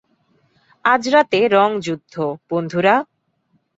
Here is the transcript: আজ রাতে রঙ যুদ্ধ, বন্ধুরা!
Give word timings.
আজ 0.85 1.03
রাতে 1.09 1.39
রঙ 1.47 1.69
যুদ্ধ, 1.81 2.13
বন্ধুরা! 2.49 2.95